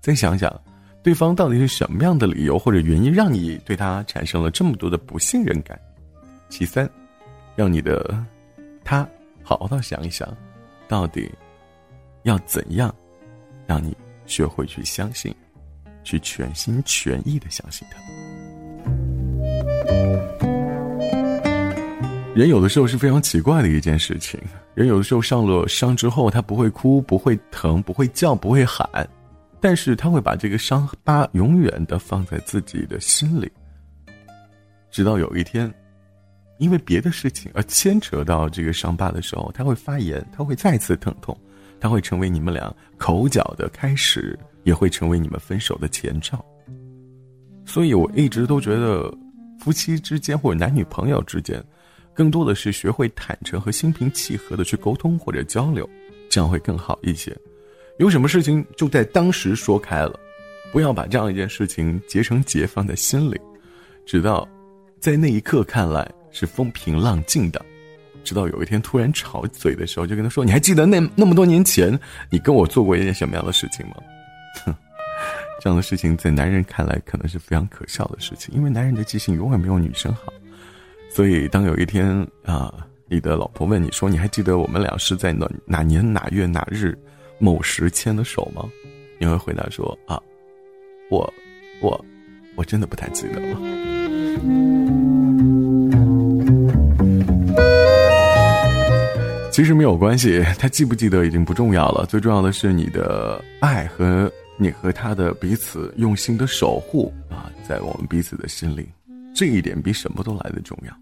[0.00, 0.52] 再想想。
[1.00, 5.78] 对方到底是什么样的理由或者原因让你对他产生了这么多的不信任感？
[6.50, 6.90] 其三，
[7.54, 8.22] 让你的
[8.84, 9.08] 他
[9.42, 10.28] 好好的想一想，
[10.88, 11.30] 到底
[12.24, 12.94] 要怎样
[13.64, 13.96] 让你
[14.26, 15.34] 学会去相信，
[16.02, 17.98] 去全心全意的相信他。
[22.34, 24.40] 人有的时候是非常奇怪的一件事情，
[24.74, 28.88] 人有的时候上了伤之后，他不会哭，不会疼，不会叫，不会喊。
[29.60, 33.50] 但是他会把这个伤疤永远的放在自己的心里，
[34.88, 35.68] 直到有一天，
[36.58, 41.36] 因为别的事情而牵扯到这个伤疤的时候，他会发炎，他会再次疼痛，
[41.80, 46.44] 他会成为你们俩口角的开始，也会成为你们分手的前兆。
[47.66, 49.12] 所以我一直都觉得，
[49.60, 51.62] 夫妻之间或者男女朋友之间，
[52.14, 55.88] 更多的是学会坦诚和心平气和的去沟通或者交流，
[56.28, 57.36] 这样会更好一些。
[57.98, 60.18] 有什么事情就在当时说开了，
[60.72, 63.40] 不要把这样一件事情结成结放在心里，
[64.06, 64.48] 直到
[65.00, 67.64] 在那一刻看来是风平浪静的，
[68.22, 71.98] 直到有一天突然吵嘴的时候，就跟他说：“你还记得那那么多年前
[72.30, 73.94] 你跟我做过一件什么样的事情吗？”
[74.64, 74.74] 哼，
[75.60, 80.32] 这样的事情在男人看来可能是非常可笑的事情，因为男人的记性永远没有女生好。
[81.10, 82.72] 所以当有一天啊，
[83.06, 86.96] 你的老婆问你说：“你还记得我们俩是在哪哪年哪月哪日？”
[87.40, 88.64] 某时牵的手吗？
[89.18, 90.20] 你会回答说啊，
[91.08, 91.32] 我，
[91.80, 92.04] 我，
[92.56, 93.56] 我真的不太记得了。
[99.50, 102.06] 其实没有关系，他记不记得已经不重要了。
[102.06, 108.88] 最重要的是你的爱和你和他的彼此用心的守护啊，在我们彼此的心里，
[109.34, 110.92] 这一点比什么都来的重要。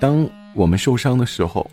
[0.00, 1.68] 当我们受伤的时候，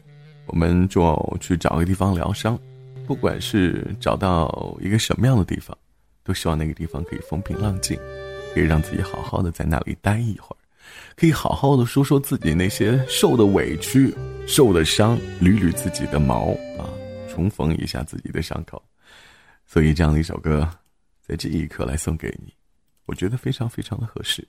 [0.48, 2.60] 我们就去找个地方疗伤。
[3.06, 5.78] 不管是找到一个什么样的地方，
[6.24, 7.98] 都希望那个地方可以风平浪静，
[8.54, 10.60] 可以让自己好好的在那里待一会儿，
[11.18, 14.14] 可以好好的说说自己那些受的委屈、
[14.48, 16.88] 受的伤，捋捋自己的毛啊，
[17.30, 18.82] 重缝一下自己的伤口。
[19.72, 20.70] 所以这样的一首歌，
[21.26, 22.54] 在这一刻来送给你，
[23.06, 24.46] 我觉得非常非常的合适。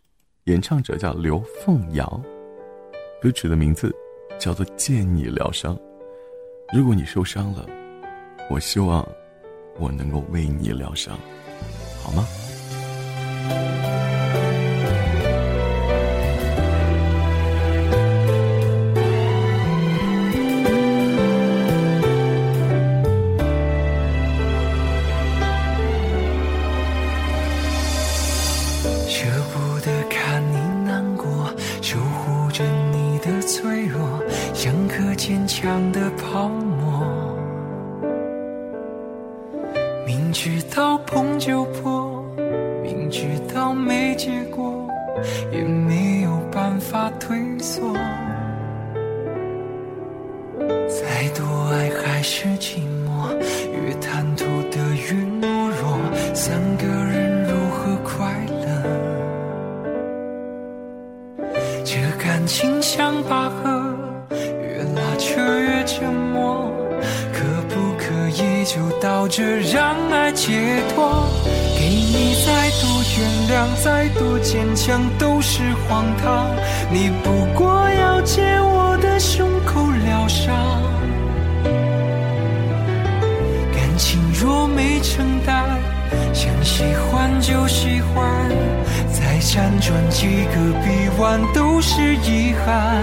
[0.47, 2.21] 演唱者叫刘凤瑶，
[3.21, 3.95] 歌曲的名字
[4.37, 5.77] 叫做《借你疗伤》。
[6.77, 7.65] 如果你受伤了，
[8.51, 9.09] 我希望
[9.79, 11.17] 我能够为你疗伤，
[12.03, 12.27] 好吗？
[36.33, 37.05] 泡沫。
[40.07, 42.25] 明知道碰就破
[42.83, 44.89] 明知道没结果
[45.53, 47.95] 也没有办法退缩。
[69.03, 71.27] 到这让爱解脱
[71.77, 76.55] 给你再多原谅再多坚强都是荒唐
[76.89, 80.55] 你不过要借我的胸口疗伤
[83.75, 85.81] 感情若没承担
[86.33, 88.82] 想喜欢就喜欢。
[89.13, 93.03] 再辗转几个臂弯都是遗憾。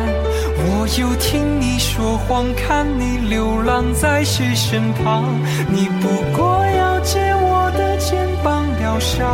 [0.62, 5.24] 我又听你说谎看你流浪在谁身旁，
[5.70, 9.26] 你不过要借我的肩膀疗伤。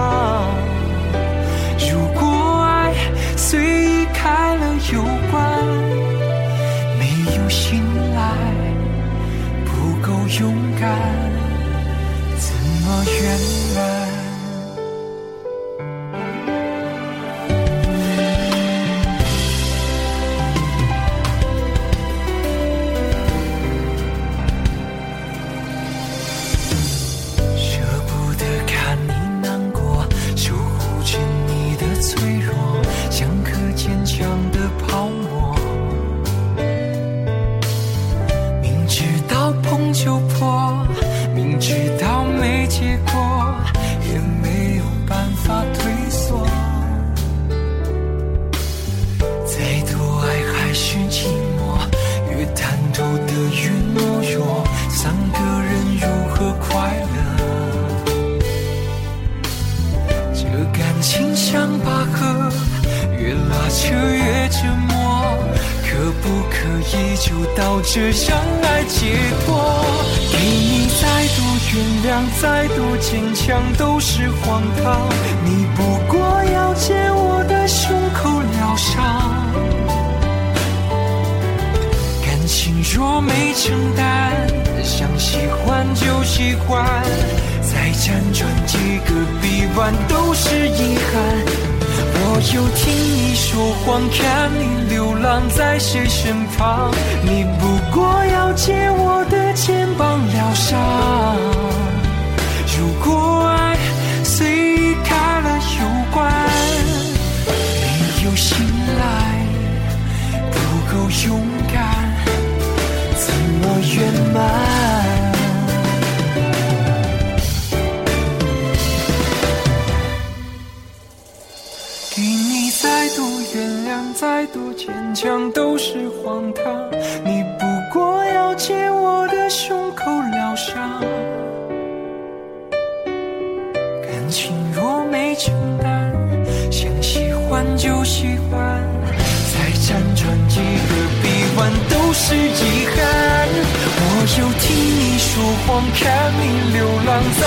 [1.90, 2.94] 如果爱
[3.36, 5.02] 随意开了又
[5.32, 5.42] 关，
[7.00, 7.82] 没有醒
[8.14, 8.22] 来，
[9.66, 10.90] 不够勇敢，
[12.38, 12.54] 怎
[12.84, 13.65] 么圆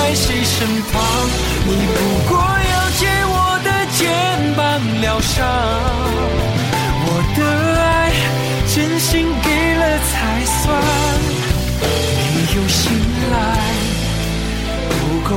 [0.08, 1.02] 在谁身旁，
[1.66, 1.98] 你不
[2.30, 4.00] 过要借我的肩
[4.56, 5.36] 膀疗伤。
[7.04, 7.06] 我
[7.36, 7.40] 的
[7.82, 8.10] 爱
[8.74, 10.64] 真心给了才算，
[12.32, 12.80] 没有醒
[13.32, 13.36] 来，
[14.88, 15.30] 不够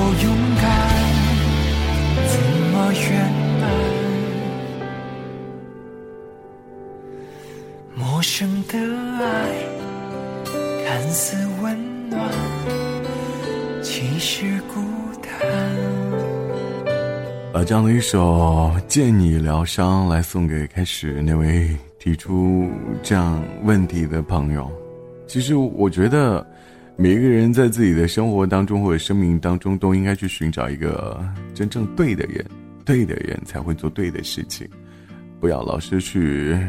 [17.72, 22.70] 这样的一首《见你疗伤》来送给开始那位提出
[23.02, 24.70] 这样问题的朋友。
[25.26, 26.46] 其实我觉得，
[26.98, 32.46] 每一个人在自己的生活当中或者生命当中，都应该去寻找一个真正对的人，
[32.84, 34.68] 对的人才会做对的事情，
[35.40, 36.60] 不要老是去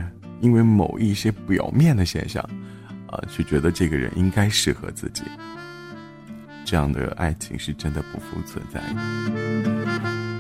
[0.40, 2.40] 因为某一些表面的现象。
[3.08, 5.24] 啊，去觉得这个人应该适合自己。
[6.64, 10.31] 这样的爱情是真的不复存在的。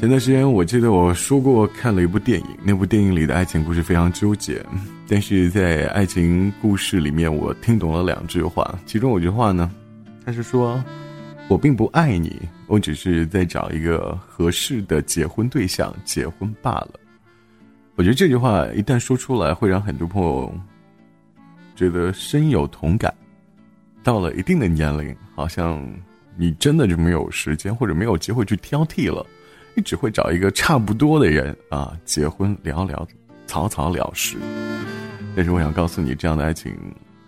[0.00, 4.64] 前段时间我记得我说过看了一部电影，那部电影里的爱情故事非常纠结，
[5.06, 9.70] 但是在爱情故事里面我听懂了两句话，其中有句话呢，
[10.24, 10.82] 他是说
[11.50, 16.92] ：“我并不爱你，我只是在找一个合适的结婚对象结婚罢了。”
[17.96, 20.50] 我觉得这句话一旦说出来，会让很多朋友
[21.76, 23.12] 觉得深有同感。
[24.02, 25.86] 到了一定的年龄，好像
[26.38, 29.26] 你真的就没有时间或者没有机会去挑剔了，
[29.74, 33.06] 你只会找一个差不多的人啊，结婚聊聊，
[33.46, 34.36] 草草了事。
[35.34, 36.76] 但是我想告诉你，这样的爱情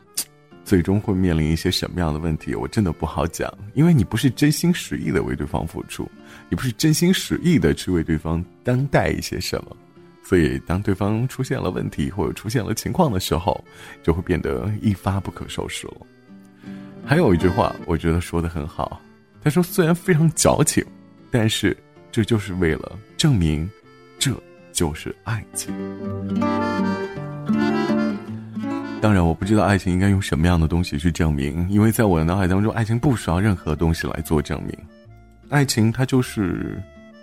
[0.64, 6.10] 最终会面临一些什么样的问题，我真的不好讲，因为你不是真心实意的为对方付出，
[6.48, 9.76] 你不是真心实意的去为对方担待一些什么，
[10.22, 13.62] 所以当对方出现了问题或者出现了情况的时候，
[14.02, 15.94] 就会变得一发不可收拾了。
[17.04, 19.00] 还有一句话，我觉得说的很好。
[19.42, 20.84] 他说：“虽然非常矫情，
[21.28, 21.76] 但是
[22.12, 23.68] 这就是为了证明，
[24.18, 24.30] 这
[24.72, 25.74] 就是爱情。”
[29.00, 34.78] 当然，我不知道爱情应该用什么样的东西去证明，因为在我的脑海当中，爱情不需要任何东西来做证明。
[35.48, 36.80] 爱情它就是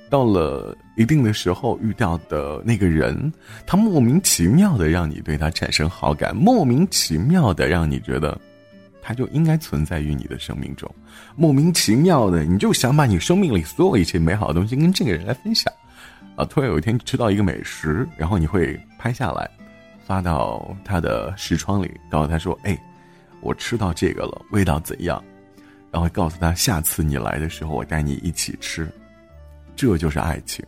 [0.10, 3.32] 到了一定的时候遇到的那个人，
[3.66, 8.38] 他莫名其妙的让你对他产生好感，莫名其妙的让你觉得。
[9.02, 10.94] 他就应该存在于你的生命中，
[11.36, 15.74] 莫名其妙的，你就想把你生命里所有一切美好的东西跟这个人来分享，
[16.36, 19.50] 啊，突然有一天吃到一个美食，然后你会拍下来，
[20.06, 22.78] 发到他的视窗里，告诉他说：“哎，
[23.42, 25.24] 我吃到这个了，味道怎样？”
[25.92, 28.92] 然后告诉他，下次你来的时候，我带你一起吃，
[29.76, 30.66] 这就是爱情。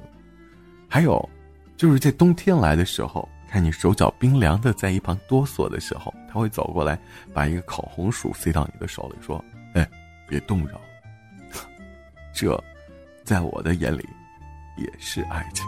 [0.88, 1.30] 还有，
[1.78, 3.28] 就是在冬天来的时候。
[3.52, 6.98] 看你手脚冰凉的在一旁哆嗦的时候，他会走过来，
[7.34, 9.44] 把一个烤红薯塞到你的手里，说：“，
[10.32, 10.80] 别冻着。”
[12.34, 12.58] 这，
[13.26, 14.08] 在我的眼里，
[14.78, 15.66] 也是爱情。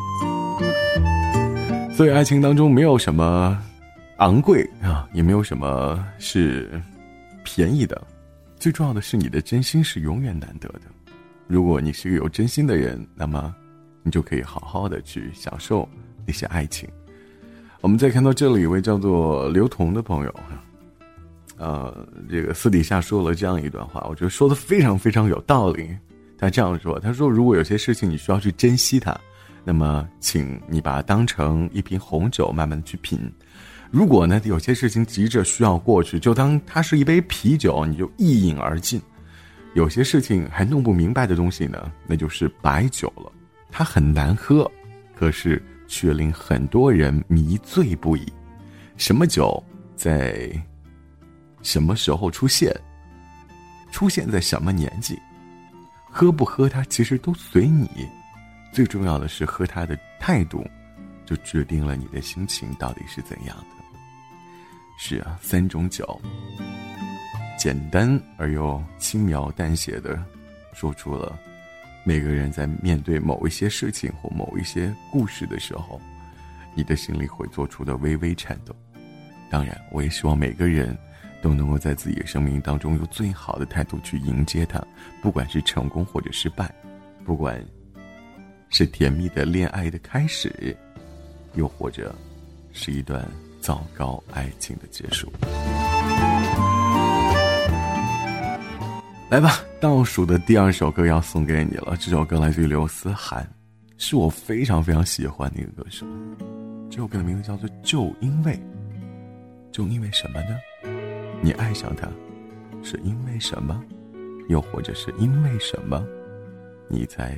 [1.94, 3.62] 所以，爱情当中没有什么
[4.18, 6.82] 昂贵啊，也没有什么是
[7.44, 8.02] 便宜的，
[8.58, 10.82] 最重要的是你的真心是永远难得的。
[11.46, 13.54] 如果你是个有真心的人，那么
[14.02, 15.88] 你就可以好好的去享受
[16.26, 16.90] 那些爱情。
[17.82, 20.34] 我们再看到这里一位叫做刘同的朋友，
[21.58, 25.90] 呃，这个私底下说了这样一段话，我觉得说的非常非常有道理。
[26.38, 29.18] 他这样说：“他说，如果有些事情你需要去珍惜它，
[29.64, 33.18] 那么，请你把它当成一瓶红酒，慢慢去品；
[33.92, 39.00] 如果呢，有些事情急着需要过去，就当它是一杯啤酒，你就一饮而尽；
[39.74, 43.32] 有些事情还弄不明白的东西呢，那就是白酒了，
[43.72, 44.70] 它很难喝，
[45.16, 48.26] 可是。”却令很多人迷醉不已。
[48.98, 49.64] 什么酒
[49.96, 50.50] 在
[51.64, 52.72] 什么时候出现？
[53.92, 55.20] 出现在什么年纪？
[56.04, 57.90] 喝不喝它其实都随你。
[58.72, 60.66] 最重要的是喝它的态度，
[61.26, 63.84] 就决定了你的心情到底是怎样的。
[64.98, 66.20] 是啊，三种酒，
[67.58, 70.24] 简单而又轻描淡写的
[70.74, 71.38] 说出了。
[72.04, 76.02] 每个人在面对某一些事情或某一些故事的时候，
[76.76, 78.76] 你的心里会做出的微微颤动。
[79.50, 80.98] 当然，我也希望每个人
[81.44, 84.82] 都能够在自己的生命当中用最好的态度去迎接它，
[85.22, 86.74] 不管是成功或者失败，
[87.26, 87.62] 不管
[88.70, 90.76] 是甜蜜的恋爱的开始，
[91.56, 92.16] 又或者
[92.72, 93.28] 是一段
[93.60, 95.30] 糟糕爱情的结束。
[99.30, 101.98] 来吧，倒数的第二首歌要送给你了。
[102.00, 103.46] 这首歌来自于刘思涵，
[103.98, 106.06] 是我非常非常喜欢的一个歌手。
[106.90, 108.54] 这首歌的名字叫做《就因为》，
[109.74, 110.56] 就因为什么呢？
[111.44, 112.08] 你爱上他，
[112.82, 113.78] 是因为什么？
[114.48, 116.02] 又或者是因为什么，
[116.88, 117.38] 你才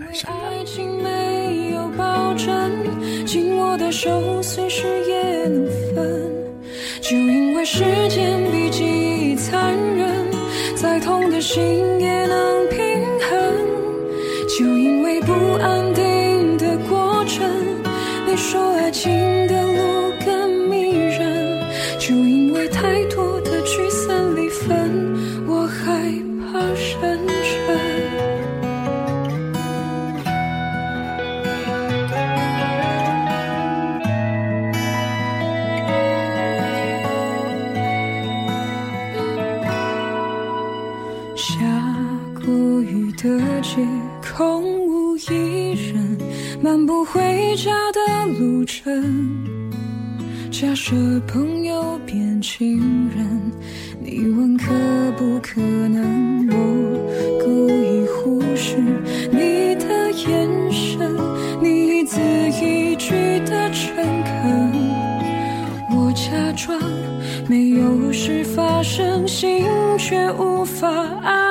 [0.00, 0.48] 爱上他？
[0.48, 2.72] 爱情没有保证，
[3.26, 6.32] 紧握的手随时也能分。
[7.02, 10.24] 就因为时间比记忆残忍。
[10.74, 12.55] 再痛的心也能
[50.88, 50.94] 这，
[51.26, 53.50] 朋友变情人，
[53.98, 54.72] 你问可
[55.18, 56.46] 不可能？
[56.46, 58.76] 我故意忽视
[59.32, 61.12] 你的眼神，
[61.60, 62.20] 你一字
[62.62, 63.10] 一句
[63.40, 64.72] 的诚恳，
[65.90, 66.80] 我假装
[67.48, 69.64] 没有事发生，心
[69.98, 71.45] 却无法安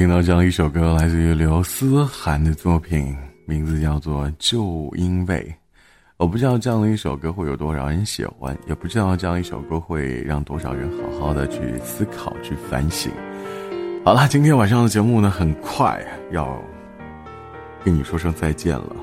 [0.00, 5.42] 听到这样一首歌，来自于刘思涵的作品，名字叫做《就因为》。
[6.16, 13.12] 我不知道这样的一首歌会有多少人喜欢，也不知道这样一首歌会让多少人好好的去思考、去反省。
[14.02, 16.58] 好了，今天晚上的节目呢，很快要
[17.84, 18.96] 跟你说声再见了。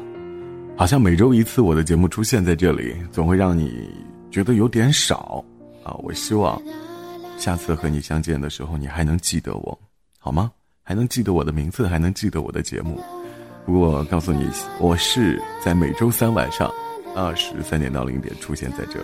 [0.75, 3.87] 好像每周一次我的节目出现在这里，总会让你
[4.31, 5.45] 觉得有点少
[5.83, 5.93] 啊。
[5.99, 6.59] 我希望
[7.37, 9.79] 下次和你相见的时候，你还能记得我，
[10.17, 10.51] 好吗？
[10.87, 12.97] 还能记得我的名字，还能记得我的节目。
[13.65, 16.71] 不过告诉你，我是在每周三晚上
[17.13, 18.97] 二十三点到零点出现在这。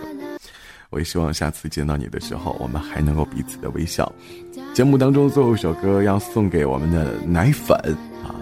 [0.88, 4.10] 我也希望下次见到你的时候，我们还能够彼此的微笑。
[4.72, 7.76] 节目当中最后一首歌要送给我们的奶粉
[8.24, 8.32] 啊，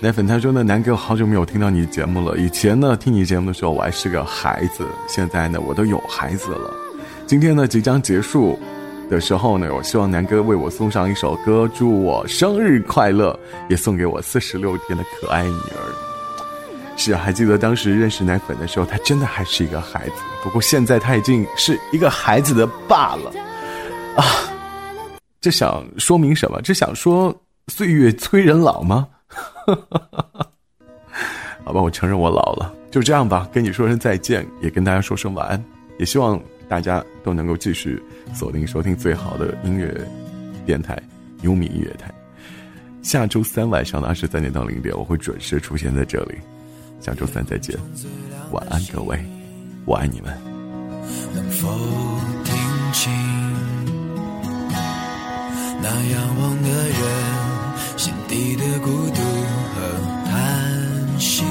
[0.00, 2.38] 奶粉他说呢，南哥好久没有听到你节目了。
[2.38, 6.72] 以前呢，听你节目的时候我还是个孩子，现在呢，我都有孩子了。
[7.26, 8.58] 今天呢，即将结束
[9.10, 13.38] 的时候呢，我希望南哥为我送上一首歌，祝我生日快乐，
[13.68, 15.92] 也送给我四十六天的可爱女儿。
[16.96, 20.14] 是啊，还记得当时认识奶粉的时候，他真的还是一个孩子。
[20.44, 23.32] 不过现在他已经是一个孩子的爸了，
[24.16, 24.24] 啊，
[25.40, 26.60] 这想说明什么？
[26.62, 27.34] 这想说
[27.68, 29.08] 岁月催人老吗？
[31.64, 35.64] 好吧，我承认我老了，就这样吧，跟你说声再见，也跟大家说声晚安，
[35.98, 38.02] 也希望大家都能够继续
[38.34, 39.94] 锁定收听最好的音乐
[40.64, 41.00] 电台——
[41.42, 42.10] 优米音乐台。
[43.02, 46.34] 下周三晚上的二十三点到零点，我会准时出现在这里。
[47.00, 47.74] 下周三再见，
[48.52, 49.18] 晚安各位，
[49.86, 50.36] 我爱你们。
[51.34, 51.68] 能否
[52.44, 52.54] 听
[52.92, 53.10] 清
[55.82, 57.00] 那仰望的人
[57.96, 59.22] 心底的孤独
[59.74, 59.80] 和
[60.26, 61.42] 叹息？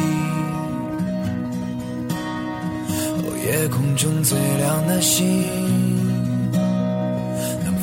[3.18, 5.89] 哦，夜空中最亮的星，能